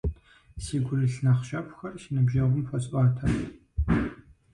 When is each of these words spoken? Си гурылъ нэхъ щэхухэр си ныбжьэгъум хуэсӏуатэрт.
Си 0.63 0.75
гурылъ 0.85 1.17
нэхъ 1.25 1.43
щэхухэр 1.47 1.93
си 2.01 2.09
ныбжьэгъум 2.15 2.63
хуэсӏуатэрт. 2.67 3.39